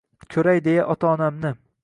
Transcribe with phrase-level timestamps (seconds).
[0.35, 1.55] Ko’ray deya otam-onamni.